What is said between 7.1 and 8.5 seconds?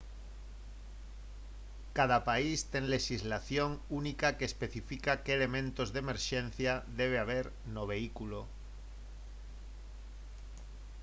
haber no vehículo